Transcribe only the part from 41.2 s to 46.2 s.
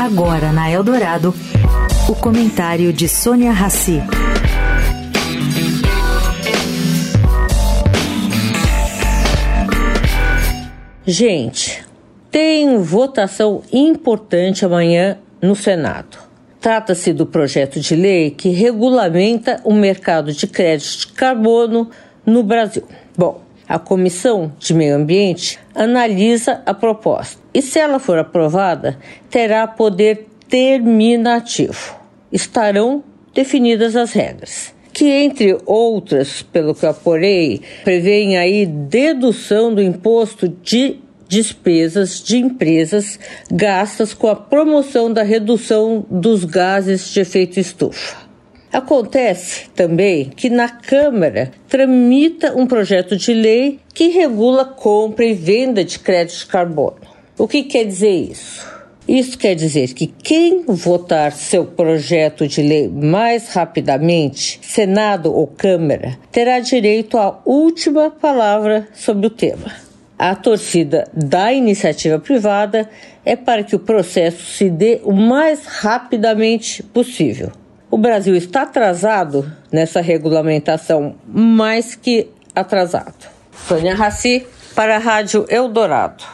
despesas de empresas gastas com a promoção da redução